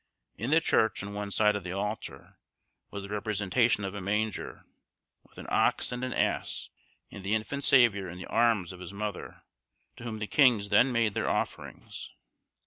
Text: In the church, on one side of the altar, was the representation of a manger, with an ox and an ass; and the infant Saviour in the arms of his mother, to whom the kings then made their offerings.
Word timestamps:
In 0.35 0.49
the 0.49 0.59
church, 0.59 1.03
on 1.03 1.13
one 1.13 1.29
side 1.29 1.55
of 1.55 1.63
the 1.63 1.73
altar, 1.73 2.39
was 2.89 3.03
the 3.03 3.09
representation 3.09 3.85
of 3.85 3.93
a 3.93 4.01
manger, 4.01 4.65
with 5.25 5.37
an 5.37 5.45
ox 5.51 5.91
and 5.91 6.03
an 6.03 6.11
ass; 6.11 6.71
and 7.11 7.23
the 7.23 7.35
infant 7.35 7.63
Saviour 7.63 8.07
in 8.09 8.17
the 8.17 8.25
arms 8.25 8.73
of 8.73 8.79
his 8.79 8.93
mother, 8.93 9.43
to 9.97 10.03
whom 10.03 10.17
the 10.17 10.25
kings 10.25 10.69
then 10.69 10.91
made 10.91 11.13
their 11.13 11.29
offerings. 11.29 12.13